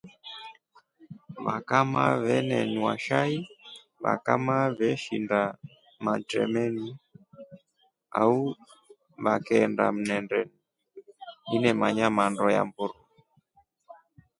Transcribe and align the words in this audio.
Vakamaa 1.45 2.13
venenywa 2.25 2.93
shai 3.05 3.35
vakamaa 4.03 4.67
veshinda 4.77 5.39
matremeni 6.05 6.87
au 8.21 8.37
vakendaa 9.23 9.91
mnendeni 9.95 10.53
inemanya 11.55 12.05
mando 12.17 12.45
ya 12.55 12.61
mburu. 12.69 12.99